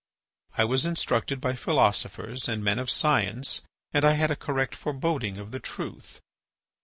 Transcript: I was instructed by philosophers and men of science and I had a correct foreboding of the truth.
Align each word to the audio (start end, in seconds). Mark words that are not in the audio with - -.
I 0.57 0.65
was 0.65 0.87
instructed 0.87 1.39
by 1.39 1.53
philosophers 1.53 2.47
and 2.47 2.63
men 2.63 2.79
of 2.79 2.89
science 2.89 3.61
and 3.93 4.03
I 4.03 4.13
had 4.13 4.31
a 4.31 4.35
correct 4.35 4.73
foreboding 4.73 5.37
of 5.37 5.51
the 5.51 5.59
truth. 5.59 6.19